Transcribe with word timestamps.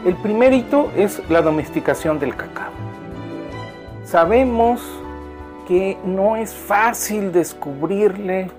El 0.05 0.17
primer 0.17 0.53
hito 0.53 0.91
es 0.97 1.23
la 1.29 1.41
domesticación 1.41 2.19
del 2.19 2.35
cacao. 2.35 2.73
Sabemos 4.05 4.81
que 5.69 5.99
no 6.05 6.37
es 6.37 6.53
fácil 6.53 7.31
descubrirle 7.31 8.51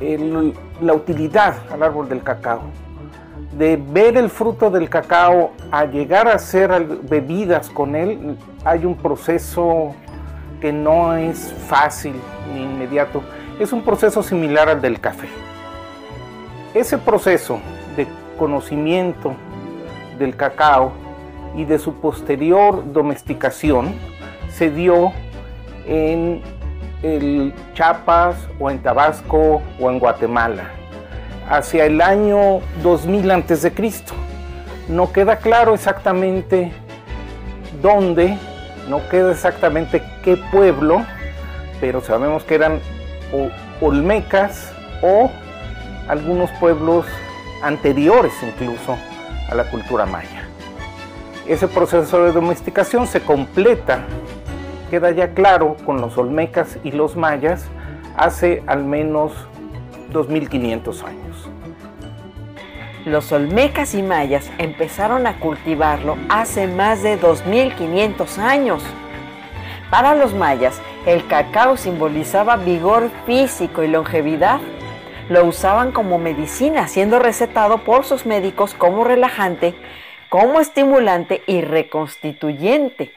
la 0.00 0.94
utilidad 0.94 1.56
al 1.72 1.82
árbol 1.82 2.08
del 2.08 2.22
cacao. 2.22 2.62
De 3.56 3.76
ver 3.76 4.16
el 4.16 4.30
fruto 4.30 4.70
del 4.70 4.88
cacao 4.88 5.52
a 5.70 5.84
llegar 5.84 6.28
a 6.28 6.34
hacer 6.34 6.70
bebidas 7.02 7.70
con 7.70 7.96
él, 7.96 8.36
hay 8.64 8.84
un 8.84 8.94
proceso 8.94 9.94
que 10.60 10.72
no 10.72 11.14
es 11.16 11.52
fácil 11.66 12.14
ni 12.52 12.62
inmediato. 12.62 13.22
Es 13.58 13.72
un 13.72 13.82
proceso 13.82 14.22
similar 14.22 14.68
al 14.68 14.80
del 14.80 15.00
café. 15.00 15.28
Ese 16.74 16.98
proceso 16.98 17.58
de 17.96 18.06
conocimiento 18.38 19.34
del 20.18 20.36
cacao 20.36 20.92
y 21.56 21.64
de 21.64 21.78
su 21.78 21.94
posterior 21.94 22.92
domesticación 22.92 23.94
se 24.50 24.70
dio 24.70 25.12
en 25.86 26.42
el 27.02 27.52
Chiapas 27.74 28.36
o 28.58 28.70
en 28.70 28.80
Tabasco 28.80 29.62
o 29.80 29.90
en 29.90 29.98
Guatemala 29.98 30.70
hacia 31.48 31.86
el 31.86 32.00
año 32.00 32.60
2000 32.82 33.30
antes 33.30 33.62
de 33.62 33.72
Cristo. 33.72 34.14
No 34.88 35.12
queda 35.12 35.36
claro 35.36 35.74
exactamente 35.74 36.72
dónde, 37.80 38.36
no 38.88 39.06
queda 39.08 39.32
exactamente 39.32 40.02
qué 40.22 40.36
pueblo, 40.50 41.04
pero 41.80 42.00
sabemos 42.00 42.44
que 42.44 42.54
eran 42.54 42.80
olmecas 43.80 44.72
o 45.02 45.30
algunos 46.08 46.50
pueblos 46.52 47.06
anteriores 47.62 48.32
incluso 48.42 48.96
a 49.50 49.54
la 49.54 49.64
cultura 49.64 50.06
maya. 50.06 50.48
Ese 51.46 51.68
proceso 51.68 52.24
de 52.24 52.32
domesticación 52.32 53.06
se 53.06 53.20
completa, 53.20 54.00
queda 54.90 55.10
ya 55.10 55.34
claro 55.34 55.76
con 55.84 56.00
los 56.00 56.16
olmecas 56.18 56.78
y 56.84 56.92
los 56.92 57.16
mayas 57.16 57.66
hace 58.16 58.62
al 58.66 58.84
menos 58.84 59.32
2500 60.10 61.04
años. 61.04 61.48
Los 63.04 63.32
olmecas 63.32 63.94
y 63.94 64.02
mayas 64.02 64.50
empezaron 64.58 65.26
a 65.26 65.38
cultivarlo 65.38 66.16
hace 66.28 66.66
más 66.66 67.02
de 67.02 67.16
2500 67.16 68.38
años. 68.38 68.82
Para 69.90 70.14
los 70.14 70.34
mayas, 70.34 70.80
el 71.06 71.26
cacao 71.26 71.76
simbolizaba 71.76 72.56
vigor 72.56 73.10
físico 73.24 73.82
y 73.82 73.88
longevidad 73.88 74.60
lo 75.28 75.44
usaban 75.44 75.92
como 75.92 76.18
medicina, 76.18 76.88
siendo 76.88 77.18
recetado 77.18 77.78
por 77.78 78.04
sus 78.04 78.26
médicos 78.26 78.74
como 78.74 79.04
relajante, 79.04 79.74
como 80.28 80.60
estimulante 80.60 81.42
y 81.46 81.60
reconstituyente. 81.60 83.12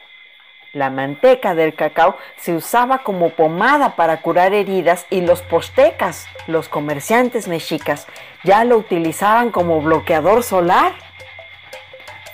La 0.72 0.90
manteca 0.90 1.54
del 1.54 1.74
cacao 1.74 2.16
se 2.36 2.54
usaba 2.54 3.02
como 3.02 3.30
pomada 3.30 3.94
para 3.96 4.22
curar 4.22 4.54
heridas 4.54 5.06
y 5.10 5.20
los 5.20 5.42
postecas, 5.42 6.26
los 6.46 6.68
comerciantes 6.68 7.48
mexicas, 7.48 8.06
ya 8.44 8.64
lo 8.64 8.76
utilizaban 8.78 9.50
como 9.50 9.80
bloqueador 9.80 10.42
solar. 10.42 10.92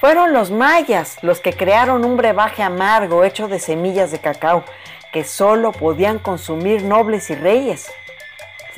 Fueron 0.00 0.32
los 0.32 0.50
mayas 0.50 1.18
los 1.22 1.40
que 1.40 1.52
crearon 1.52 2.04
un 2.04 2.16
brebaje 2.16 2.62
amargo 2.62 3.24
hecho 3.24 3.48
de 3.48 3.58
semillas 3.58 4.12
de 4.12 4.20
cacao 4.20 4.64
que 5.12 5.24
solo 5.24 5.72
podían 5.72 6.18
consumir 6.18 6.84
nobles 6.84 7.30
y 7.30 7.34
reyes 7.34 7.90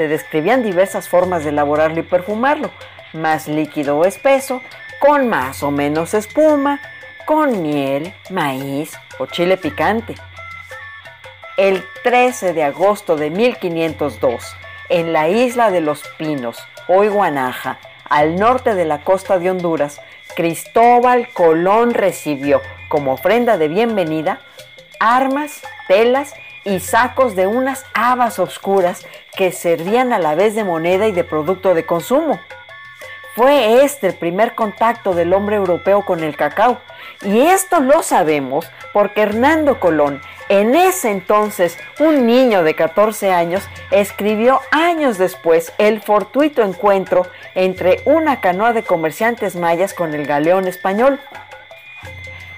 se 0.01 0.09
describían 0.09 0.63
diversas 0.63 1.11
formas 1.11 1.45
de 1.45 1.51
elaborarlo 1.51 2.01
y 2.01 2.03
perfumarlo, 2.03 2.71
más 3.13 3.49
líquido 3.49 3.99
o 3.99 4.07
espeso, 4.07 4.63
con 4.99 5.29
más 5.29 5.63
o 5.63 5.71
menos 5.71 6.15
espuma, 6.15 6.81
con 7.27 7.63
miel, 7.63 8.15
maíz 8.31 8.93
o 9.19 9.27
chile 9.27 9.57
picante. 9.57 10.15
El 11.57 11.85
13 12.03 12.53
de 12.53 12.65
agosto 12.65 13.17
de 13.17 13.31
1502, 13.31 14.57
en 14.89 15.13
la 15.13 15.29
isla 15.29 15.71
de 15.71 15.81
los 15.81 16.03
Pinos, 16.19 16.59
hoy 16.89 17.09
Guanaja, 17.09 17.79
al 18.09 18.37
norte 18.37 18.75
de 18.75 18.85
la 18.85 19.03
costa 19.05 19.39
de 19.39 19.51
Honduras, 19.51 20.01
Cristóbal 20.35 21.29
Colón 21.33 21.95
recibió 21.95 22.61
como 22.89 23.13
ofrenda 23.13 23.59
de 23.59 23.69
bienvenida 23.69 24.41
armas, 25.01 25.63
telas 25.89 26.35
y 26.65 26.81
sacos 26.81 27.35
de 27.35 27.47
unas 27.47 27.85
habas 27.95 28.39
oscuras 28.39 29.07
que 29.37 29.51
servían 29.51 30.13
a 30.13 30.19
la 30.19 30.35
vez 30.35 30.55
de 30.55 30.65
moneda 30.65 31.09
y 31.09 31.13
de 31.13 31.25
producto 31.25 31.75
de 31.75 31.87
consumo. 31.87 32.39
Fue 33.41 33.85
este 33.85 34.09
el 34.09 34.15
primer 34.17 34.55
contacto 34.55 35.15
del 35.15 35.33
hombre 35.33 35.57
europeo 35.57 36.05
con 36.05 36.23
el 36.23 36.37
cacao. 36.37 36.79
Y 37.23 37.41
esto 37.41 37.81
lo 37.81 38.03
sabemos 38.03 38.71
porque 38.93 39.23
Hernando 39.23 39.81
Colón, 39.81 40.21
en 40.51 40.75
ese 40.75 41.11
entonces 41.11 41.79
un 42.01 42.27
niño 42.27 42.63
de 42.63 42.75
14 42.75 43.33
años, 43.33 43.67
escribió 43.91 44.61
años 44.71 45.17
después 45.17 45.73
el 45.79 46.03
fortuito 46.03 46.63
encuentro 46.63 47.27
entre 47.55 48.03
una 48.05 48.43
canoa 48.43 48.75
de 48.75 48.83
comerciantes 48.83 49.57
mayas 49.57 49.95
con 49.95 50.13
el 50.13 50.27
galeón 50.27 50.69
español. 50.69 51.19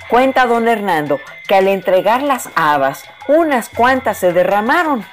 Cuenta 0.09 0.47
don 0.47 0.67
Hernando 0.67 1.21
que 1.47 1.55
al 1.55 1.69
entregar 1.69 2.25
las 2.25 2.49
habas, 2.57 3.05
unas 3.29 3.69
cuantas 3.69 4.19
se 4.19 4.33
derramaron. 4.33 5.05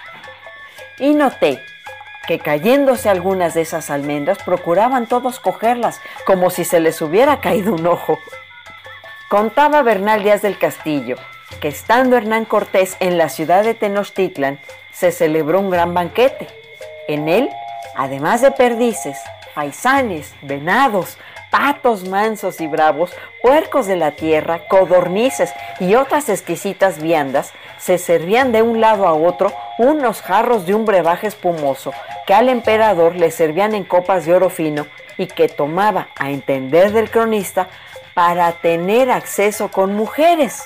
Y 0.98 1.14
noté 1.14 1.62
que 2.30 2.38
cayéndose 2.38 3.10
algunas 3.10 3.56
de 3.56 3.62
esas 3.62 3.90
almendras 3.90 4.38
procuraban 4.44 5.08
todos 5.08 5.40
cogerlas 5.40 6.00
como 6.28 6.52
si 6.52 6.64
se 6.64 6.80
les 6.80 7.02
hubiera 7.02 7.42
caído 7.42 7.74
un 7.74 7.88
ojo. 7.88 8.20
Contaba 9.30 9.82
Bernal 9.82 10.22
Díaz 10.22 10.44
del 10.44 10.60
Castillo 10.60 11.16
que 11.60 11.70
estando 11.70 12.18
Hernán 12.18 12.46
Cortés 12.46 12.98
en 13.00 13.18
la 13.18 13.30
ciudad 13.30 13.64
de 13.64 13.74
Tenochtitlan, 13.74 14.60
se 14.92 15.12
celebró 15.12 15.60
un 15.60 15.72
gran 15.72 15.96
banquete. 15.96 16.46
En 17.08 17.30
él, 17.30 17.50
además 17.96 18.42
de 18.42 18.52
perdices, 18.52 19.18
faisanes, 19.56 20.36
venados, 20.44 21.18
patos 21.50 22.08
mansos 22.08 22.62
y 22.62 22.68
bravos, 22.68 23.12
puercos 23.42 23.88
de 23.88 23.96
la 23.96 24.12
tierra, 24.12 24.68
codornices 24.68 25.52
y 25.80 25.96
otras 25.96 26.30
exquisitas 26.30 27.02
viandas, 27.02 27.54
se 27.80 27.98
servían 27.98 28.52
de 28.52 28.62
un 28.62 28.80
lado 28.82 29.08
a 29.08 29.14
otro 29.14 29.52
unos 29.80 30.22
jarros 30.22 30.68
de 30.68 30.76
un 30.76 30.86
brebaje 30.86 31.26
espumoso 31.26 31.92
que 32.30 32.36
al 32.36 32.48
emperador 32.48 33.16
le 33.16 33.32
servían 33.32 33.74
en 33.74 33.84
copas 33.84 34.28
de 34.28 34.36
oro 34.36 34.52
fino 34.52 34.86
y 35.18 35.26
que 35.26 35.50
tomaba, 35.50 36.10
a 36.16 36.30
entender 36.30 36.92
del 36.92 37.10
cronista, 37.10 37.70
para 38.14 38.52
tener 38.52 39.10
acceso 39.10 39.72
con 39.72 39.96
mujeres. 39.96 40.64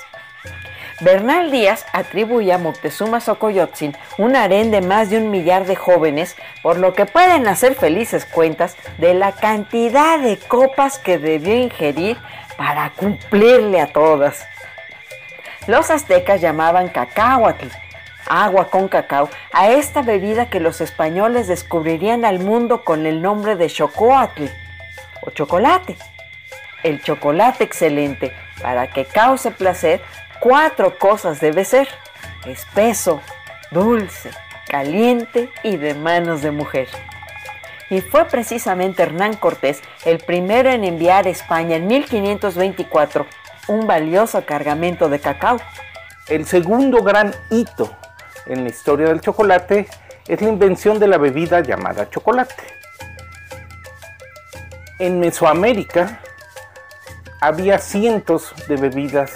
Bernal 1.00 1.50
Díaz 1.50 1.86
atribuye 1.94 2.52
a 2.52 2.58
Moctezuma 2.58 3.18
Xocoyotzin 3.18 3.96
un 4.18 4.36
harén 4.36 4.70
de 4.70 4.82
más 4.82 5.08
de 5.08 5.16
un 5.16 5.30
millar 5.30 5.64
de 5.64 5.74
jóvenes, 5.74 6.36
por 6.62 6.76
lo 6.76 6.92
que 6.92 7.06
pueden 7.06 7.48
hacer 7.48 7.76
felices 7.76 8.26
cuentas 8.26 8.76
de 8.98 9.14
la 9.14 9.32
cantidad 9.32 10.18
de 10.18 10.36
copas 10.36 10.98
que 10.98 11.16
debió 11.16 11.54
ingerir 11.54 12.18
para 12.58 12.90
cumplirle 12.90 13.80
a 13.80 13.86
todas. 13.86 14.46
Los 15.66 15.88
aztecas 15.88 16.42
llamaban 16.42 16.90
cacahuatl, 16.90 17.68
agua 18.26 18.70
con 18.70 18.88
cacao, 18.88 19.28
a 19.52 19.68
esta 19.68 20.02
bebida 20.02 20.50
que 20.50 20.60
los 20.60 20.80
españoles 20.80 21.48
descubrirían 21.48 22.24
al 22.24 22.40
mundo 22.40 22.84
con 22.84 23.06
el 23.06 23.22
nombre 23.22 23.56
de 23.56 23.68
chocoatl 23.68 24.44
o 25.22 25.30
chocolate. 25.30 25.96
El 26.82 27.02
chocolate 27.02 27.64
excelente, 27.64 28.32
para 28.60 28.88
que 28.88 29.04
cause 29.04 29.50
placer, 29.50 30.02
cuatro 30.40 30.98
cosas 30.98 31.40
debe 31.40 31.64
ser. 31.64 31.88
Espeso, 32.46 33.22
dulce, 33.70 34.30
caliente 34.68 35.48
y 35.62 35.76
de 35.76 35.94
manos 35.94 36.42
de 36.42 36.50
mujer. 36.50 36.88
Y 37.90 38.00
fue 38.00 38.24
precisamente 38.26 39.02
Hernán 39.02 39.34
Cortés 39.34 39.82
el 40.04 40.18
primero 40.18 40.70
en 40.70 40.84
enviar 40.84 41.26
a 41.26 41.30
España 41.30 41.76
en 41.76 41.86
1524 41.86 43.26
un 43.68 43.86
valioso 43.86 44.44
cargamento 44.44 45.08
de 45.08 45.20
cacao. 45.20 45.58
El 46.28 46.46
segundo 46.46 47.02
gran 47.02 47.34
hito 47.50 47.94
en 48.46 48.64
la 48.64 48.70
historia 48.70 49.08
del 49.08 49.20
chocolate 49.20 49.88
es 50.26 50.40
la 50.40 50.48
invención 50.48 50.98
de 50.98 51.08
la 51.08 51.18
bebida 51.18 51.60
llamada 51.60 52.08
chocolate. 52.10 52.54
En 54.98 55.20
Mesoamérica 55.20 56.20
había 57.40 57.78
cientos 57.78 58.54
de 58.68 58.76
bebidas 58.76 59.32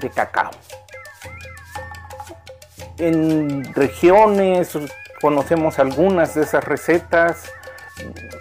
de 0.00 0.10
cacao. 0.10 0.50
En 2.98 3.72
regiones 3.74 4.76
conocemos 5.20 5.78
algunas 5.78 6.34
de 6.34 6.42
esas 6.42 6.64
recetas. 6.64 7.50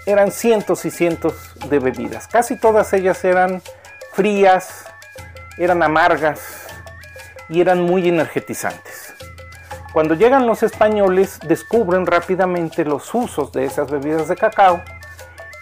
Eran 0.05 0.31
cientos 0.31 0.85
y 0.85 0.91
cientos 0.91 1.33
de 1.69 1.79
bebidas. 1.79 2.27
Casi 2.27 2.59
todas 2.59 2.91
ellas 2.93 3.23
eran 3.23 3.61
frías, 4.13 4.85
eran 5.57 5.83
amargas 5.83 6.67
y 7.49 7.61
eran 7.61 7.81
muy 7.81 8.07
energetizantes. 8.09 8.96
Cuando 9.97 10.13
llegan 10.13 10.45
los 10.45 10.61
españoles 10.61 11.39
descubren 11.47 12.05
rápidamente 12.05 12.85
los 12.85 13.15
usos 13.15 13.51
de 13.51 13.65
esas 13.65 13.89
bebidas 13.89 14.27
de 14.27 14.35
cacao 14.35 14.79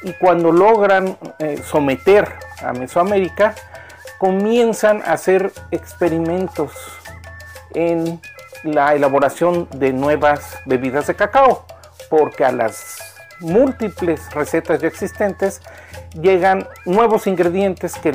y 0.03 0.11
cuando 0.11 0.51
logran 0.51 1.17
eh, 1.39 1.61
someter 1.63 2.33
a 2.61 2.73
Mesoamérica, 2.73 3.55
comienzan 4.17 5.01
a 5.03 5.13
hacer 5.13 5.53
experimentos 5.71 6.73
en 7.73 8.19
la 8.65 8.93
elaboración 8.93 9.69
de 9.71 9.93
nuevas 9.93 10.59
bebidas 10.65 11.07
de 11.07 11.15
cacao, 11.15 11.65
porque 12.09 12.43
a 12.43 12.51
las 12.51 12.97
múltiples 13.39 14.29
recetas 14.33 14.81
ya 14.81 14.89
existentes 14.89 15.61
llegan 16.13 16.67
nuevos 16.83 17.25
ingredientes 17.25 17.95
que 17.95 18.11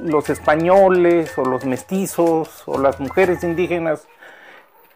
los 0.00 0.30
españoles 0.30 1.36
o 1.36 1.44
los 1.44 1.66
mestizos 1.66 2.62
o 2.64 2.78
las 2.78 2.98
mujeres 3.00 3.44
indígenas 3.44 4.08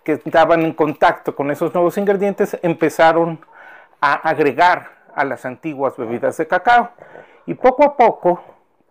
que 0.05 0.13
estaban 0.13 0.63
en 0.63 0.73
contacto 0.73 1.35
con 1.35 1.51
esos 1.51 1.73
nuevos 1.75 1.97
ingredientes 1.99 2.59
empezaron 2.63 3.45
a 4.01 4.15
agregar 4.15 4.91
a 5.15 5.25
las 5.25 5.45
antiguas 5.45 5.97
bebidas 5.97 6.37
de 6.37 6.47
cacao. 6.47 6.91
Y 7.47 7.55
poco 7.55 7.85
a 7.85 7.97
poco 7.97 8.41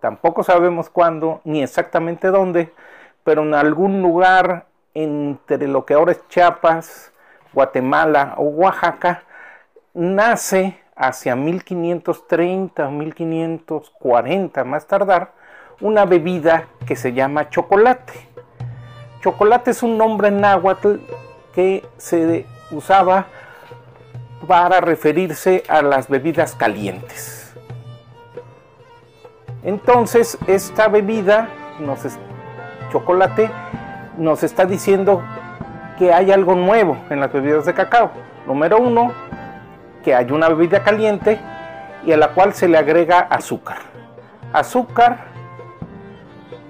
Tampoco 0.02 0.44
sabemos 0.44 0.90
cuándo 0.90 1.42
ni 1.44 1.62
exactamente 1.62 2.30
dónde, 2.30 2.74
pero 3.24 3.44
en 3.44 3.54
algún 3.54 4.02
lugar 4.02 4.66
entre 4.96 5.68
lo 5.68 5.86
que 5.86 5.94
ahora 5.94 6.14
es 6.14 6.28
Chiapas, 6.28 7.14
Guatemala 7.54 8.34
o 8.38 8.46
Oaxaca, 8.46 9.24
nace 9.94 10.80
hacia 10.96 11.36
1530 11.36 12.88
o 12.88 12.92
1540 12.92 14.64
más 14.64 14.88
tardar 14.88 15.34
una 15.82 16.06
bebida 16.06 16.68
que 16.88 16.96
se 16.96 17.14
llama 17.14 17.50
chocolate. 17.50 18.31
Chocolate 19.22 19.72
es 19.72 19.84
un 19.84 19.98
nombre 19.98 20.32
náhuatl 20.32 20.96
que 21.54 21.86
se 21.98 22.46
usaba 22.72 23.28
para 24.48 24.82
referirse 24.82 25.64
a 25.68 25.84
las 25.84 26.10
bebidas 26.10 26.56
calientes. 26.56 27.54
Entonces, 29.64 30.40
esta 30.48 30.88
bebida, 30.88 31.50
chocolate, 32.92 33.52
nos 34.18 34.42
está 34.42 34.66
diciendo 34.66 35.22
que 36.00 36.12
hay 36.12 36.32
algo 36.32 36.56
nuevo 36.56 36.98
en 37.12 37.20
las 37.20 37.32
bebidas 37.32 37.66
de 37.66 37.76
cacao. 37.76 38.10
Número 38.48 38.80
uno, 38.80 39.12
que 40.04 40.16
hay 40.16 40.32
una 40.32 40.50
bebida 40.50 40.82
caliente 40.82 41.40
y 42.04 42.12
a 42.12 42.18
la 42.18 42.30
cual 42.30 42.56
se 42.56 42.68
le 42.68 42.80
agrega 42.80 43.20
azúcar. 43.20 43.78
Azúcar, 44.52 45.31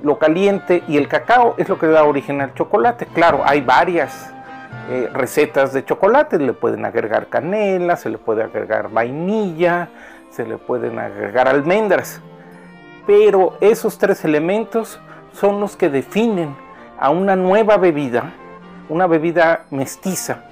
lo 0.03 0.18
caliente 0.18 0.83
y 0.88 0.98
el 0.98 1.07
cacao 1.07 1.55
es 1.58 1.70
lo 1.70 1.77
que 1.77 1.88
da 1.88 2.03
origen 2.03 2.41
al 2.41 2.53
chocolate. 2.53 3.05
Claro, 3.08 3.41
hay 3.46 3.62
varias 3.62 4.34
eh, 4.89 5.10
recetas 5.13 5.74
de 5.74 5.86
chocolate, 5.86 6.38
le 6.38 6.53
pueden 6.53 6.86
agregar 6.86 7.27
canela, 7.27 7.96
se 7.96 8.10
le 8.10 8.17
puede 8.17 8.43
agregar 8.43 8.89
vainilla, 8.89 9.89
se 10.29 10.46
le 10.46 10.58
pueden 10.58 11.00
agregar 11.00 11.48
almendras 11.48 12.22
pero 13.05 13.58
esos 13.62 13.98
tres 13.98 14.24
elementos 14.25 15.00
son 15.34 15.60
los 15.60 15.75
que 15.75 15.89
definen 15.89 16.55
a 17.00 17.10
una 17.10 17.36
nueva 17.36 17.77
bebida, 17.77 18.34
una 18.89 19.08
bebida 19.08 19.65
mestiza 19.70 20.43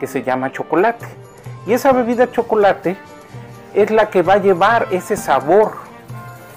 que 0.00 0.06
se 0.06 0.22
llama 0.22 0.52
chocolate. 0.52 1.06
Y 1.66 1.72
esa 1.72 1.92
bebida 1.92 2.30
chocolate 2.30 2.96
es 3.74 3.90
la 3.90 4.08
que 4.08 4.22
va 4.22 4.34
a 4.34 4.38
llevar 4.38 4.88
ese 4.90 5.16
sabor 5.16 5.72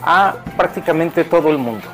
a 0.02 0.36
prácticamente 0.56 1.24
todo 1.24 1.50
el 1.50 1.58
mundo. 1.58 1.88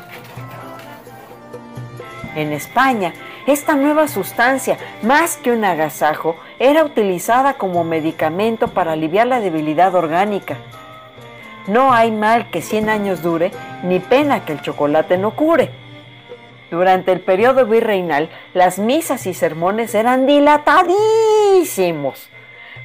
En 2.38 2.54
España, 2.54 3.14
esta 3.48 3.76
nueva 3.76 4.08
sustancia, 4.08 4.78
más 5.02 5.36
que 5.36 5.52
un 5.52 5.66
agasajo, 5.66 6.38
era 6.58 6.86
utilizada 6.86 7.56
como 7.56 7.84
medicamento 7.84 8.70
para 8.70 8.94
aliviar 8.94 9.28
la 9.28 9.42
debilidad 9.42 9.94
orgánica 9.94 10.56
no 11.68 11.92
hay 11.92 12.12
mal 12.12 12.50
que 12.50 12.62
100 12.62 12.90
años 12.90 13.22
dure, 13.22 13.52
ni 13.84 14.00
pena 14.00 14.46
que 14.46 14.54
el 14.54 14.62
chocolate 14.62 15.18
no 15.18 15.32
cure. 15.32 15.70
Durante 16.72 17.12
el 17.12 17.20
periodo 17.20 17.66
virreinal, 17.66 18.30
las 18.54 18.80
misas 18.80 19.28
y 19.28 19.34
sermones 19.34 19.94
eran 19.94 20.26
dilatadísimos. 20.26 22.30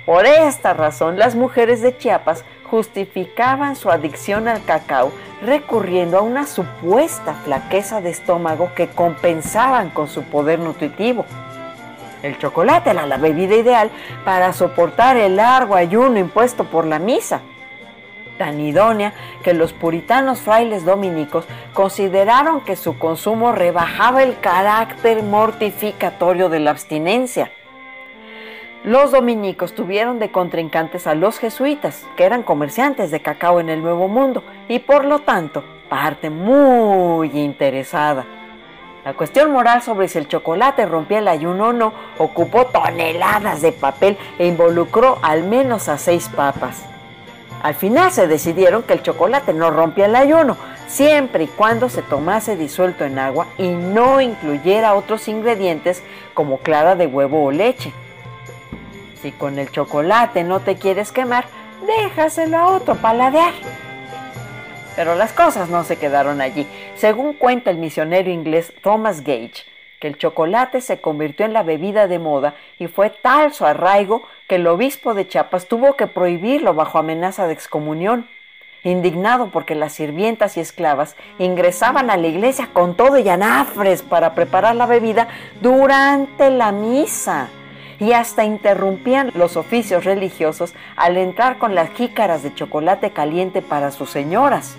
Por 0.07 0.27
esta 0.27 0.75
razón, 0.75 1.19
las 1.19 1.35
mujeres 1.35 1.81
de 1.81 1.97
Chiapas 1.97 2.45
justificaban 2.65 3.77
su 3.77 3.91
adicción 3.91 4.49
al 4.49 4.65
cacao 4.65 5.13
recurriendo 5.43 6.19
a 6.19 6.23
una 6.23 6.47
supuesta 6.47 7.35
flaqueza 7.45 8.01
de 8.01 8.11
estómago 8.11 8.71
que 8.75 8.89
compensaban 8.89 9.91
con 9.91 10.09
su 10.09 10.23
poder 10.23 10.59
nutritivo. 10.59 11.25
El 12.23 12.39
chocolate 12.39 12.91
era 12.91 13.07
la 13.07 13.17
bebida 13.17 13.57
ideal 13.57 13.91
para 14.25 14.53
soportar 14.53 15.17
el 15.17 15.37
largo 15.37 15.75
ayuno 15.75 16.19
impuesto 16.19 16.65
por 16.65 16.87
la 16.87 16.99
misa 16.99 17.43
tan 18.39 18.61
idónea 18.61 19.13
que 19.45 19.55
los 19.55 19.73
puritanos 19.73 20.41
frailes 20.41 20.85
dominicos 20.85 21.45
consideraron 21.75 22.63
que 22.63 22.75
su 22.75 22.99
consumo 22.99 23.53
rebajaba 23.53 24.25
el 24.25 24.41
carácter 24.41 25.23
mortificatorio 25.23 26.49
de 26.49 26.59
la 26.59 26.73
abstinencia. 26.73 27.53
Los 28.85 29.12
dominicos 29.12 29.77
tuvieron 29.77 30.19
de 30.19 30.33
contrincantes 30.33 31.07
a 31.07 31.15
los 31.15 31.39
jesuitas, 31.39 32.05
que 32.17 32.25
eran 32.25 32.43
comerciantes 32.43 33.12
de 33.12 33.23
cacao 33.23 33.61
en 33.61 33.69
el 33.69 33.81
Nuevo 33.81 34.09
Mundo 34.09 34.43
y 34.69 34.81
por 34.81 35.05
lo 35.05 35.21
tanto 35.21 35.62
parte 35.89 36.31
muy 36.31 37.31
interesada. 37.39 38.27
La 39.05 39.15
cuestión 39.15 39.53
moral 39.53 39.83
sobre 39.83 40.09
si 40.09 40.19
el 40.19 40.27
chocolate 40.27 40.85
rompía 40.85 41.19
el 41.19 41.29
ayuno 41.29 41.69
o 41.69 41.73
no 41.73 41.93
ocupó 42.19 42.67
toneladas 42.67 43.62
de 43.62 43.71
papel 43.71 44.19
e 44.41 44.49
involucró 44.49 45.21
al 45.23 45.45
menos 45.45 45.89
a 45.89 45.97
seis 45.97 46.29
papas. 46.29 46.85
Al 47.62 47.75
final 47.75 48.11
se 48.11 48.27
decidieron 48.27 48.83
que 48.83 48.95
el 48.95 49.03
chocolate 49.03 49.53
no 49.53 49.71
rompía 49.71 50.07
el 50.07 50.17
ayuno, 50.17 50.57
siempre 50.89 51.45
y 51.45 51.47
cuando 51.47 51.89
se 51.89 52.03
tomase 52.03 52.57
disuelto 52.57 53.05
en 53.05 53.21
agua 53.21 53.47
y 53.59 53.69
no 53.69 54.21
incluyera 54.21 54.95
otros 54.95 55.29
ingredientes 55.29 56.03
como 56.35 56.59
clara 56.59 56.97
de 56.97 57.07
huevo 57.07 57.45
o 57.45 57.53
leche. 57.53 57.93
Si 59.23 59.31
con 59.31 59.61
el 59.61 59.71
chocolate 59.71 60.43
no 60.43 60.59
te 60.59 60.75
quieres 60.75 61.12
quemar, 61.12 61.45
déjaselo 61.87 62.59
a 62.59 62.67
otro 62.67 62.97
paladear. 62.97 63.55
Pero 64.97 65.14
las 65.14 65.33
cosas 65.33 65.69
no 65.69 65.85
se 65.85 65.97
quedaron 65.97 66.41
allí. 66.41 66.67
Según 66.97 67.35
cuenta 67.35 67.71
el 67.71 67.79
misionero 67.79 68.31
inglés 68.31 68.75
Thomas 68.83 69.21
Gage, 69.21 69.64
que 70.00 70.09
el 70.09 70.19
chocolate 70.19 70.81
se 70.81 71.00
convirtió 71.00 71.47
en 71.47 71.52
la 71.52 71.62
bebida 71.62 72.09
de 72.09 72.19
moda 72.19 72.57
y 72.81 72.88
fue 72.88 73.11
tal 73.11 73.52
su 73.52 73.64
arraigo 73.64 74.25
que 74.49 74.57
el 74.57 74.67
obispo 74.67 75.14
de 75.14 75.29
Chiapas 75.29 75.69
tuvo 75.69 75.95
que 75.95 76.09
prohibirlo 76.09 76.75
bajo 76.75 76.99
amenaza 76.99 77.47
de 77.47 77.52
excomunión. 77.52 78.29
Indignado 78.83 79.50
porque 79.50 79.76
las 79.76 79.93
sirvientas 79.93 80.57
y 80.57 80.61
esclavas 80.61 81.14
ingresaban 81.38 82.11
a 82.11 82.17
la 82.17 82.26
iglesia 82.26 82.71
con 82.73 82.97
todo 82.97 83.19
y 83.19 83.29
anafres 83.29 84.02
para 84.02 84.35
preparar 84.35 84.75
la 84.75 84.87
bebida 84.87 85.29
durante 85.61 86.50
la 86.50 86.73
misa 86.73 87.49
y 88.03 88.15
hasta 88.15 88.45
interrumpían 88.45 89.31
los 89.37 89.57
oficios 89.57 90.05
religiosos 90.05 90.75
al 90.97 91.17
entrar 91.17 91.59
con 91.59 91.77
las 91.77 91.91
jícaras 91.91 92.43
de 92.43 92.53
chocolate 92.53 93.13
caliente 93.13 93.63
para 93.63 93.93
sus 93.93 94.11
señoras. 94.11 94.77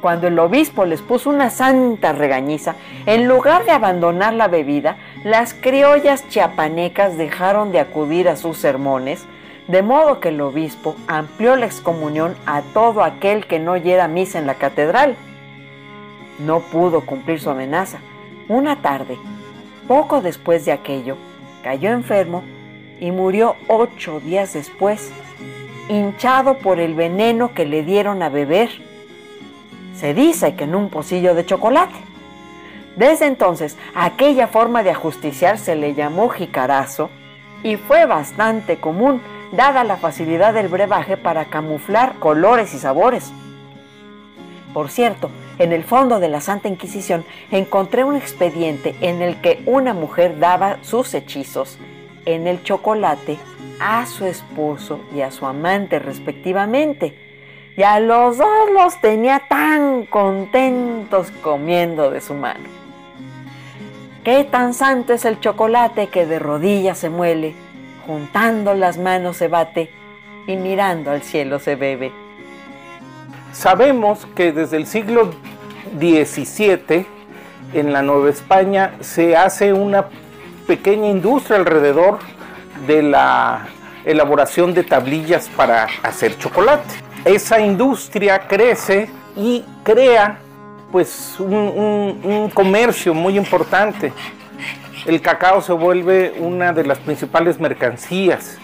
Cuando 0.00 0.26
el 0.26 0.38
obispo 0.38 0.86
les 0.86 1.02
puso 1.02 1.28
una 1.28 1.50
santa 1.50 2.12
regañiza, 2.12 2.74
en 3.04 3.28
lugar 3.28 3.66
de 3.66 3.72
abandonar 3.72 4.32
la 4.32 4.48
bebida, 4.48 4.96
las 5.24 5.52
criollas 5.52 6.26
chiapanecas 6.30 7.18
dejaron 7.18 7.70
de 7.70 7.80
acudir 7.80 8.30
a 8.30 8.36
sus 8.36 8.56
sermones, 8.56 9.26
de 9.68 9.82
modo 9.82 10.18
que 10.18 10.30
el 10.30 10.40
obispo 10.40 10.96
amplió 11.08 11.54
la 11.56 11.66
excomunión 11.66 12.34
a 12.46 12.62
todo 12.62 13.04
aquel 13.04 13.46
que 13.46 13.58
no 13.58 13.72
oyera 13.72 14.08
misa 14.08 14.38
en 14.38 14.46
la 14.46 14.54
catedral. 14.54 15.16
No 16.38 16.60
pudo 16.60 17.02
cumplir 17.02 17.40
su 17.40 17.50
amenaza. 17.50 17.98
Una 18.48 18.80
tarde, 18.80 19.18
poco 19.86 20.22
después 20.22 20.64
de 20.64 20.72
aquello, 20.72 21.18
cayó 21.66 21.90
enfermo 21.90 22.44
y 23.00 23.10
murió 23.10 23.56
ocho 23.66 24.20
días 24.20 24.52
después, 24.52 25.10
hinchado 25.88 26.58
por 26.58 26.78
el 26.78 26.94
veneno 26.94 27.54
que 27.54 27.66
le 27.66 27.82
dieron 27.82 28.22
a 28.22 28.28
beber. 28.28 28.70
Se 29.96 30.14
dice 30.14 30.54
que 30.54 30.62
en 30.62 30.76
un 30.76 30.90
pocillo 30.90 31.34
de 31.34 31.44
chocolate. 31.44 31.96
Desde 32.94 33.26
entonces, 33.26 33.76
aquella 33.96 34.46
forma 34.46 34.84
de 34.84 34.90
ajusticiar 34.90 35.58
se 35.58 35.74
le 35.74 35.94
llamó 35.94 36.28
jicarazo 36.28 37.10
y 37.64 37.74
fue 37.74 38.06
bastante 38.06 38.76
común, 38.76 39.20
dada 39.50 39.82
la 39.82 39.96
facilidad 39.96 40.54
del 40.54 40.68
brebaje 40.68 41.16
para 41.16 41.46
camuflar 41.46 42.14
colores 42.20 42.74
y 42.74 42.78
sabores. 42.78 43.32
Por 44.72 44.88
cierto, 44.88 45.32
en 45.58 45.72
el 45.72 45.84
fondo 45.84 46.20
de 46.20 46.28
la 46.28 46.40
Santa 46.40 46.68
Inquisición 46.68 47.24
encontré 47.50 48.04
un 48.04 48.16
expediente 48.16 48.94
en 49.00 49.22
el 49.22 49.40
que 49.40 49.62
una 49.66 49.94
mujer 49.94 50.38
daba 50.38 50.78
sus 50.82 51.14
hechizos 51.14 51.78
en 52.26 52.46
el 52.46 52.62
chocolate 52.62 53.38
a 53.80 54.04
su 54.06 54.26
esposo 54.26 55.00
y 55.14 55.20
a 55.20 55.30
su 55.30 55.46
amante 55.46 55.98
respectivamente. 55.98 57.16
Y 57.76 57.82
a 57.82 58.00
los 58.00 58.38
dos 58.38 58.70
los 58.72 59.00
tenía 59.00 59.42
tan 59.48 60.06
contentos 60.06 61.30
comiendo 61.42 62.10
de 62.10 62.20
su 62.20 62.34
mano. 62.34 62.64
Qué 64.24 64.44
tan 64.44 64.74
santo 64.74 65.12
es 65.12 65.24
el 65.24 65.40
chocolate 65.40 66.08
que 66.08 66.26
de 66.26 66.38
rodillas 66.38 66.98
se 66.98 67.10
muele, 67.10 67.54
juntando 68.06 68.74
las 68.74 68.98
manos 68.98 69.36
se 69.36 69.48
bate 69.48 69.90
y 70.46 70.56
mirando 70.56 71.10
al 71.10 71.22
cielo 71.22 71.58
se 71.58 71.76
bebe. 71.76 72.25
Sabemos 73.52 74.26
que 74.34 74.52
desde 74.52 74.76
el 74.76 74.86
siglo 74.86 75.30
XVII 75.98 77.06
en 77.72 77.92
la 77.92 78.02
Nueva 78.02 78.30
España 78.30 78.94
se 79.00 79.36
hace 79.36 79.72
una 79.72 80.06
pequeña 80.66 81.08
industria 81.08 81.58
alrededor 81.58 82.18
de 82.86 83.02
la 83.02 83.66
elaboración 84.04 84.74
de 84.74 84.84
tablillas 84.84 85.48
para 85.56 85.86
hacer 86.02 86.36
chocolate. 86.38 86.94
Esa 87.24 87.58
industria 87.60 88.46
crece 88.46 89.08
y 89.36 89.64
crea 89.82 90.38
pues 90.92 91.34
un, 91.38 91.52
un- 91.54 92.20
un 92.24 92.50
comercio 92.50 93.14
muy 93.14 93.36
importante. 93.36 94.12
El 95.06 95.20
cacao 95.20 95.60
se 95.60 95.72
vuelve 95.72 96.34
una 96.38 96.72
de 96.72 96.84
las 96.84 96.98
principales 96.98 97.58
mercancías 97.58 98.58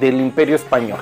del 0.00 0.20
imperio 0.20 0.56
español. 0.56 1.00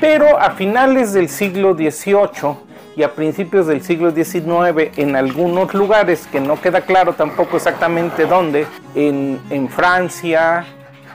Pero 0.00 0.40
a 0.40 0.50
finales 0.52 1.12
del 1.12 1.28
siglo 1.28 1.74
XVIII 1.74 2.56
y 2.96 3.02
a 3.02 3.14
principios 3.14 3.66
del 3.66 3.82
siglo 3.82 4.12
XIX, 4.12 4.96
en 4.96 5.16
algunos 5.16 5.74
lugares, 5.74 6.28
que 6.30 6.40
no 6.40 6.60
queda 6.60 6.82
claro 6.82 7.14
tampoco 7.14 7.56
exactamente 7.56 8.26
dónde, 8.26 8.66
en, 8.94 9.68
Francia, 9.68 10.64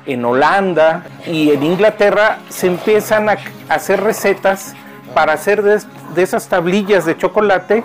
en 0.05 0.25
Holanda 0.25 1.05
y 1.25 1.51
en 1.51 1.63
Inglaterra, 1.63 2.39
se 2.49 2.67
empiezan 2.67 3.29
a 3.29 3.37
hacer 3.69 4.01
recetas 4.01 4.75
para 5.13 5.33
hacer 5.33 5.61
de, 5.61 5.81
esas 6.21 6.47
tablillas 6.47 7.05
de 7.05 7.17
chocolate 7.17 7.83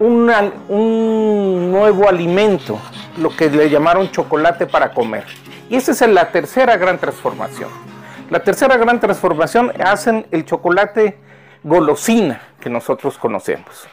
un 0.00 1.70
nuevo 1.70 2.08
alimento, 2.08 2.78
lo 3.16 3.34
que 3.34 3.48
le 3.48 3.70
llamaron 3.70 4.10
chocolate 4.10 4.66
para 4.66 4.92
comer. 4.92 5.24
Y 5.70 5.76
esa 5.76 5.92
es 5.92 6.00
la 6.02 6.30
tercera 6.30 6.76
gran 6.76 6.98
transformación. 6.98 7.93
La 8.34 8.42
tercera 8.42 8.76
gran 8.76 8.98
transformación 8.98 9.72
hacen 9.80 10.26
el 10.32 10.44
chocolate 10.44 11.16
golosina 11.62 12.40
que 12.58 12.68
nosotros 12.68 13.16
conocemos. 13.16 13.86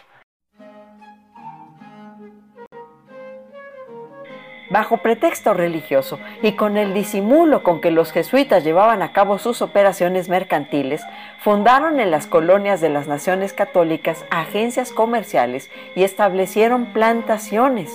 Bajo 4.71 4.97
pretexto 4.97 5.53
religioso 5.53 6.17
y 6.41 6.53
con 6.53 6.77
el 6.77 6.95
disimulo 6.95 7.61
con 7.61 7.81
que 7.81 7.91
los 7.91 8.11
jesuitas 8.11 8.63
llevaban 8.63 9.03
a 9.03 9.13
cabo 9.13 9.37
sus 9.37 9.61
operaciones 9.61 10.27
mercantiles, 10.27 11.03
fundaron 11.43 11.99
en 11.99 12.09
las 12.09 12.25
colonias 12.25 12.81
de 12.81 12.89
las 12.89 13.07
naciones 13.07 13.53
católicas 13.53 14.25
agencias 14.31 14.91
comerciales 14.91 15.69
y 15.95 16.01
establecieron 16.01 16.93
plantaciones 16.93 17.91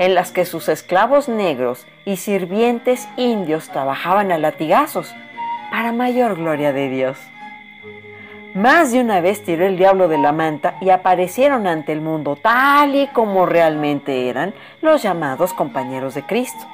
en 0.00 0.16
las 0.16 0.32
que 0.32 0.44
sus 0.44 0.68
esclavos 0.68 1.28
negros 1.28 1.86
y 2.04 2.16
sirvientes 2.16 3.06
indios 3.16 3.68
trabajaban 3.68 4.32
a 4.32 4.38
latigazos, 4.38 5.14
para 5.74 5.90
mayor 5.90 6.36
gloria 6.36 6.72
de 6.72 6.88
Dios. 6.88 7.18
Más 8.54 8.92
de 8.92 9.00
una 9.00 9.20
vez 9.20 9.42
tiró 9.42 9.66
el 9.66 9.76
diablo 9.76 10.06
de 10.06 10.18
la 10.18 10.30
manta 10.30 10.76
y 10.80 10.90
aparecieron 10.90 11.66
ante 11.66 11.90
el 11.90 12.00
mundo 12.00 12.36
tal 12.36 12.94
y 12.94 13.08
como 13.08 13.44
realmente 13.44 14.28
eran 14.28 14.54
los 14.82 15.02
llamados 15.02 15.52
compañeros 15.52 16.14
de 16.14 16.22
Cristo. 16.22 16.64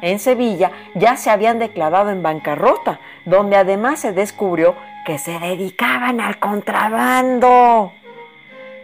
En 0.00 0.18
Sevilla 0.18 0.70
ya 0.94 1.18
se 1.18 1.28
habían 1.28 1.58
declarado 1.58 2.08
en 2.08 2.22
bancarrota, 2.22 3.00
donde 3.26 3.56
además 3.56 4.00
se 4.00 4.14
descubrió 4.14 4.76
que 5.04 5.18
se 5.18 5.38
dedicaban 5.38 6.18
al 6.18 6.38
contrabando. 6.38 7.92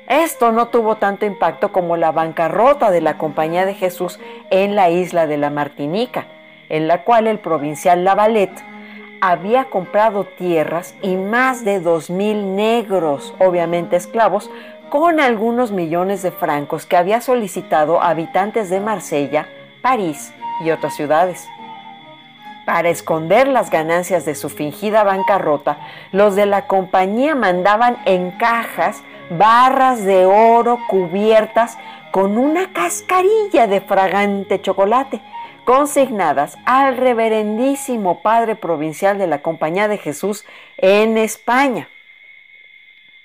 Esto 0.09 0.53
no 0.53 0.69
tuvo 0.69 0.97
tanto 0.97 1.25
impacto 1.25 1.73
como 1.73 1.97
la 1.97 2.13
bancarrota 2.13 2.91
de 2.91 3.01
la 3.01 3.17
Compañía 3.17 3.65
de 3.65 3.73
Jesús 3.73 4.21
en 4.51 4.77
la 4.77 4.91
isla 4.91 5.27
de 5.27 5.39
la 5.39 5.49
Martinica, 5.49 6.27
en 6.69 6.87
la 6.87 7.05
cual 7.05 7.27
el 7.27 7.39
provincial 7.39 8.05
Lavalette 8.05 8.72
había 9.23 9.67
comprado 9.67 10.25
tierras 10.25 10.97
y 11.01 11.15
más 11.15 11.65
de 11.65 11.79
dos 11.79 12.11
mil 12.11 12.57
negros, 12.57 13.33
obviamente 13.39 13.95
esclavos, 13.95 14.51
con 14.91 15.21
algunos 15.21 15.71
millones 15.71 16.23
de 16.23 16.33
francos 16.33 16.87
que 16.87 16.97
había 16.97 17.21
solicitado 17.21 18.03
habitantes 18.03 18.69
de 18.69 18.81
Marsella, 18.81 19.47
París 19.81 20.35
y 20.65 20.73
otras 20.73 20.97
ciudades. 20.97 21.49
Para 22.67 22.89
esconder 22.89 23.47
las 23.47 23.71
ganancias 23.71 24.25
de 24.25 24.35
su 24.35 24.49
fingida 24.49 25.05
bancarrota, 25.05 25.79
los 26.11 26.35
de 26.35 26.47
la 26.47 26.67
compañía 26.67 27.37
mandaban 27.37 27.99
en 28.07 28.33
cajas 28.33 29.05
barras 29.31 30.05
de 30.05 30.27
oro 30.27 30.81
cubiertas 30.89 31.79
con 32.11 32.39
una 32.39 32.73
cascarilla 32.73 33.69
de 33.69 33.81
fragante 33.81 34.61
chocolate 34.61 35.21
consignadas 35.65 36.59
al 36.65 36.97
reverendísimo 36.97 38.23
padre 38.23 38.57
provincial 38.57 39.19
de 39.19 39.27
la 39.27 39.43
Compañía 39.43 39.89
de 39.89 39.99
Jesús 39.99 40.45
en 40.77 41.19
España. 41.19 41.89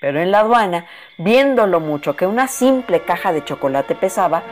Pero 0.00 0.20
en 0.20 0.30
la 0.30 0.40
aduana, 0.40 0.86
viendo 1.16 1.66
lo 1.66 1.80
mucho 1.80 2.14
que 2.14 2.26
una 2.26 2.46
simple 2.46 3.00
caja 3.00 3.32
de 3.32 3.44
chocolate 3.44 3.94
pesaba, 3.94 4.42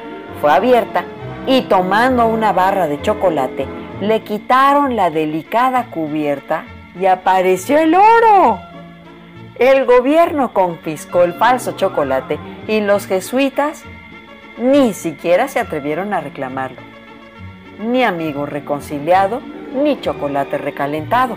fue 0.41 0.53
abierta 0.53 1.05
y 1.47 1.63
tomando 1.63 2.27
una 2.27 2.53
barra 2.53 2.89
de 2.89 3.01
chocolate, 3.01 3.67
le 4.01 4.23
quitaron 4.23 4.97
la 4.97 5.11
delicada 5.11 5.87
cubierta 5.87 6.65
y 6.99 7.07
apareció 7.07 7.79
el 7.79 7.95
oro. 7.95 8.59
El 9.55 9.87
gobierno 9.87 10.53
confiscó 10.53 11.23
el 11.23 11.35
falso 11.35 11.73
chocolate 11.73 12.39
y 12.67 12.81
los 12.81 13.07
jesuitas 13.07 13.85
ni 14.59 14.93
siquiera 14.93 15.49
se 15.49 15.61
atrevieron 15.61 16.13
a 16.13 16.21
reclamarlo. 16.21 16.86
Ni 17.79 18.05
amigo 18.05 18.47
reconciliado, 18.47 19.41
ni 19.75 20.01
chocolate 20.01 20.59
recalentado. 20.59 21.37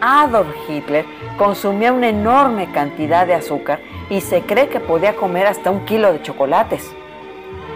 Adolf 0.00 0.48
Hitler 0.68 1.04
consumía 1.38 1.92
una 1.92 2.08
enorme 2.08 2.72
cantidad 2.72 3.24
de 3.24 3.34
azúcar 3.34 3.78
y 4.10 4.20
se 4.20 4.42
cree 4.42 4.68
que 4.68 4.80
podía 4.80 5.14
comer 5.14 5.46
hasta 5.46 5.70
un 5.70 5.84
kilo 5.84 6.12
de 6.12 6.22
chocolates. 6.22 6.92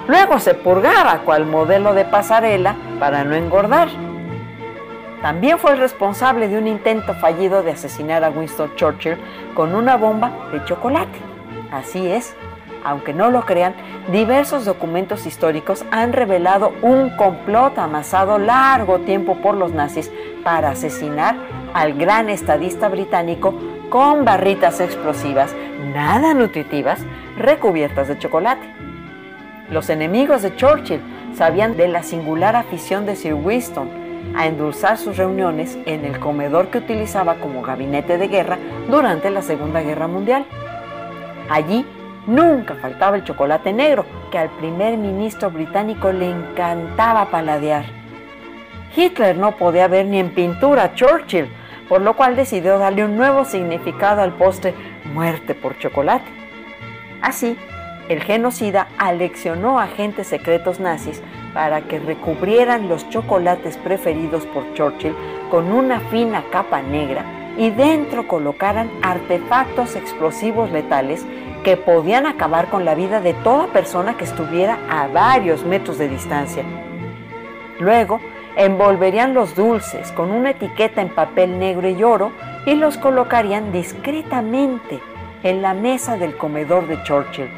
Luego 0.08 0.40
se 0.40 0.54
purgaba 0.54 1.20
cual 1.20 1.46
modelo 1.46 1.94
de 1.94 2.04
pasarela 2.04 2.74
para 2.98 3.22
no 3.22 3.36
engordar. 3.36 3.88
También 5.22 5.58
fue 5.58 5.72
el 5.72 5.78
responsable 5.78 6.48
de 6.48 6.58
un 6.58 6.66
intento 6.66 7.14
fallido 7.14 7.62
de 7.62 7.72
asesinar 7.72 8.24
a 8.24 8.30
Winston 8.30 8.74
Churchill 8.74 9.18
con 9.54 9.74
una 9.74 9.96
bomba 9.96 10.32
de 10.52 10.64
chocolate. 10.64 11.18
Así 11.72 12.06
es, 12.08 12.36
aunque 12.86 13.12
no 13.12 13.32
lo 13.32 13.44
crean, 13.44 13.74
diversos 14.12 14.64
documentos 14.64 15.26
históricos 15.26 15.84
han 15.90 16.12
revelado 16.12 16.72
un 16.82 17.10
complot 17.16 17.76
amasado 17.78 18.38
largo 18.38 19.00
tiempo 19.00 19.38
por 19.38 19.56
los 19.56 19.72
nazis 19.72 20.12
para 20.44 20.70
asesinar 20.70 21.34
al 21.74 21.94
gran 21.94 22.28
estadista 22.28 22.88
británico 22.88 23.54
con 23.90 24.24
barritas 24.24 24.78
explosivas, 24.78 25.52
nada 25.94 26.32
nutritivas, 26.32 27.00
recubiertas 27.36 28.06
de 28.06 28.18
chocolate. 28.18 28.72
Los 29.68 29.90
enemigos 29.90 30.42
de 30.42 30.54
Churchill 30.54 31.00
sabían 31.34 31.76
de 31.76 31.88
la 31.88 32.04
singular 32.04 32.54
afición 32.54 33.04
de 33.04 33.16
Sir 33.16 33.34
Winston 33.34 33.90
a 34.36 34.46
endulzar 34.46 34.96
sus 34.96 35.16
reuniones 35.16 35.76
en 35.86 36.04
el 36.04 36.20
comedor 36.20 36.68
que 36.68 36.78
utilizaba 36.78 37.34
como 37.40 37.62
gabinete 37.62 38.16
de 38.16 38.28
guerra 38.28 38.58
durante 38.88 39.28
la 39.30 39.42
Segunda 39.42 39.80
Guerra 39.80 40.06
Mundial. 40.06 40.46
Allí 41.50 41.84
nunca 42.26 42.74
faltaba 42.74 43.16
el 43.16 43.24
chocolate 43.24 43.72
negro, 43.72 44.04
que 44.30 44.38
al 44.38 44.50
primer 44.50 44.96
ministro 44.96 45.50
británico 45.50 46.12
le 46.12 46.30
encantaba 46.30 47.26
paladear. 47.26 47.84
Hitler 48.94 49.36
no 49.36 49.52
podía 49.52 49.88
ver 49.88 50.06
ni 50.06 50.18
en 50.18 50.30
pintura 50.30 50.84
a 50.84 50.94
Churchill, 50.94 51.48
por 51.88 52.00
lo 52.00 52.14
cual 52.14 52.36
decidió 52.36 52.78
darle 52.78 53.04
un 53.04 53.16
nuevo 53.16 53.44
significado 53.44 54.22
al 54.22 54.32
postre 54.32 54.74
muerte 55.12 55.54
por 55.54 55.78
chocolate. 55.78 56.24
Así, 57.22 57.56
el 58.08 58.22
genocida 58.22 58.88
aleccionó 58.98 59.78
a 59.78 59.84
agentes 59.84 60.28
secretos 60.28 60.80
nazis 60.80 61.22
para 61.52 61.82
que 61.82 61.98
recubrieran 61.98 62.88
los 62.88 63.08
chocolates 63.10 63.76
preferidos 63.78 64.46
por 64.46 64.72
Churchill 64.74 65.14
con 65.50 65.72
una 65.72 66.00
fina 66.00 66.44
capa 66.50 66.82
negra 66.82 67.24
y 67.56 67.70
dentro 67.70 68.28
colocaran 68.28 68.90
artefactos 69.02 69.96
explosivos 69.96 70.70
letales 70.70 71.26
que 71.66 71.76
podían 71.76 72.26
acabar 72.26 72.70
con 72.70 72.84
la 72.84 72.94
vida 72.94 73.20
de 73.20 73.34
toda 73.34 73.66
persona 73.66 74.16
que 74.16 74.22
estuviera 74.22 74.78
a 74.88 75.08
varios 75.08 75.64
metros 75.64 75.98
de 75.98 76.08
distancia. 76.08 76.62
Luego, 77.80 78.20
envolverían 78.54 79.34
los 79.34 79.56
dulces 79.56 80.12
con 80.12 80.30
una 80.30 80.50
etiqueta 80.50 81.02
en 81.02 81.08
papel 81.08 81.58
negro 81.58 81.88
y 81.88 82.04
oro 82.04 82.30
y 82.66 82.76
los 82.76 82.96
colocarían 82.98 83.72
discretamente 83.72 85.00
en 85.42 85.60
la 85.60 85.74
mesa 85.74 86.16
del 86.16 86.36
comedor 86.36 86.86
de 86.86 87.02
Churchill. 87.02 87.50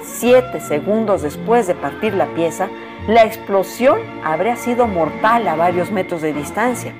Siete 0.00 0.60
segundos 0.60 1.22
después 1.22 1.66
de 1.66 1.74
partir 1.74 2.14
la 2.14 2.26
pieza, 2.26 2.68
la 3.08 3.24
explosión 3.24 3.98
habría 4.22 4.54
sido 4.54 4.86
mortal 4.86 5.48
a 5.48 5.56
varios 5.56 5.90
metros 5.90 6.22
de 6.22 6.32
distancia. 6.32 6.94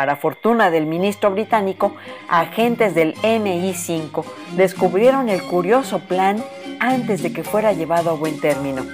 Para 0.00 0.16
fortuna 0.16 0.70
del 0.70 0.86
ministro 0.86 1.30
británico, 1.30 1.94
agentes 2.26 2.94
del 2.94 3.14
MI5 3.16 4.24
descubrieron 4.52 5.28
el 5.28 5.42
curioso 5.42 5.98
plan 5.98 6.42
antes 6.78 7.22
de 7.22 7.34
que 7.34 7.44
fuera 7.44 7.74
llevado 7.74 8.08
a 8.08 8.14
buen 8.14 8.40
término. 8.40 8.86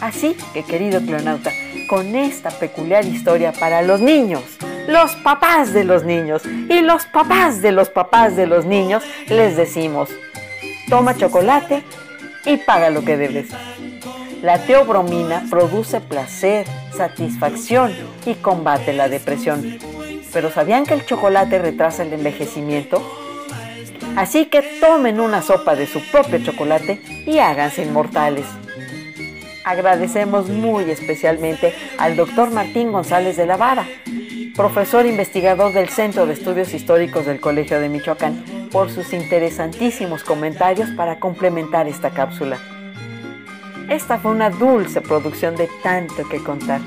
Así 0.00 0.36
que, 0.52 0.64
querido 0.64 1.00
clonauta, 1.00 1.52
con 1.88 2.16
esta 2.16 2.50
peculiar 2.50 3.04
historia 3.04 3.52
para 3.52 3.82
los 3.82 4.00
niños, 4.00 4.42
los 4.88 5.14
papás 5.14 5.72
de 5.72 5.84
los 5.84 6.02
niños 6.02 6.42
y 6.44 6.80
los 6.80 7.06
papás 7.06 7.62
de 7.62 7.70
los 7.70 7.88
papás 7.88 8.34
de 8.34 8.48
los 8.48 8.64
niños, 8.64 9.04
les 9.28 9.56
decimos, 9.56 10.10
toma 10.88 11.14
chocolate 11.14 11.84
y 12.44 12.56
paga 12.56 12.90
lo 12.90 13.04
que 13.04 13.16
debes. 13.16 13.50
La 14.42 14.58
teobromina 14.58 15.44
produce 15.50 16.00
placer, 16.00 16.64
satisfacción 16.96 17.92
y 18.24 18.34
combate 18.34 18.92
la 18.92 19.08
depresión. 19.08 19.78
Pero 20.32 20.52
¿sabían 20.52 20.86
que 20.86 20.94
el 20.94 21.04
chocolate 21.04 21.58
retrasa 21.58 22.04
el 22.04 22.12
envejecimiento? 22.12 23.02
Así 24.16 24.46
que 24.46 24.62
tomen 24.80 25.18
una 25.18 25.42
sopa 25.42 25.74
de 25.74 25.88
su 25.88 26.00
propio 26.12 26.38
chocolate 26.38 27.00
y 27.26 27.38
háganse 27.38 27.82
inmortales. 27.82 28.46
Agradecemos 29.64 30.48
muy 30.48 30.88
especialmente 30.88 31.74
al 31.98 32.14
doctor 32.14 32.52
Martín 32.52 32.92
González 32.92 33.36
de 33.36 33.46
la 33.46 33.56
Vara, 33.56 33.86
profesor 34.54 35.04
investigador 35.04 35.72
del 35.72 35.88
Centro 35.88 36.26
de 36.26 36.34
Estudios 36.34 36.72
Históricos 36.74 37.26
del 37.26 37.40
Colegio 37.40 37.80
de 37.80 37.88
Michoacán, 37.88 38.44
por 38.70 38.90
sus 38.90 39.12
interesantísimos 39.12 40.22
comentarios 40.22 40.90
para 40.90 41.18
complementar 41.18 41.88
esta 41.88 42.10
cápsula. 42.10 42.77
Esta 43.88 44.18
fue 44.18 44.32
una 44.32 44.50
dulce 44.50 45.00
producción 45.00 45.56
de 45.56 45.68
tanto 45.82 46.28
que 46.28 46.42
contar. 46.42 46.80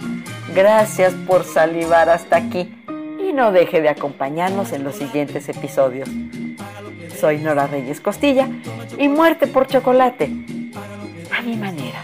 Gracias 0.53 1.13
por 1.13 1.43
salivar 1.43 2.09
hasta 2.09 2.37
aquí 2.37 2.75
y 3.19 3.33
no 3.33 3.51
deje 3.51 3.81
de 3.81 3.89
acompañarnos 3.89 4.71
en 4.71 4.83
los 4.83 4.95
siguientes 4.95 5.49
episodios. 5.49 6.09
Soy 7.19 7.39
Nora 7.39 7.65
Reyes 7.65 8.01
Costilla 8.01 8.47
y 8.99 9.07
muerte 9.07 9.47
por 9.47 9.65
chocolate, 9.67 10.25
a 11.35 11.41
mi 11.41 11.55
manera. 11.55 12.03